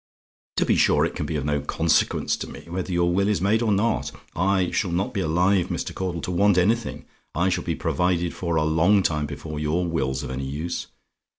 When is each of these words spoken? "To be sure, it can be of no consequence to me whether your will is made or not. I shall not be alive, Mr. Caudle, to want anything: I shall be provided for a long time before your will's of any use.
"To 0.57 0.65
be 0.65 0.77
sure, 0.77 1.05
it 1.05 1.15
can 1.15 1.27
be 1.27 1.35
of 1.35 1.45
no 1.45 1.61
consequence 1.61 2.35
to 2.37 2.49
me 2.49 2.65
whether 2.67 2.91
your 2.91 3.13
will 3.13 3.27
is 3.27 3.39
made 3.39 3.61
or 3.61 3.71
not. 3.71 4.11
I 4.35 4.71
shall 4.71 4.89
not 4.91 5.13
be 5.13 5.19
alive, 5.21 5.67
Mr. 5.67 5.93
Caudle, 5.93 6.21
to 6.21 6.31
want 6.31 6.57
anything: 6.57 7.05
I 7.35 7.49
shall 7.49 7.63
be 7.63 7.75
provided 7.75 8.33
for 8.33 8.55
a 8.55 8.63
long 8.63 9.03
time 9.03 9.27
before 9.27 9.59
your 9.59 9.85
will's 9.85 10.23
of 10.23 10.31
any 10.31 10.47
use. 10.47 10.87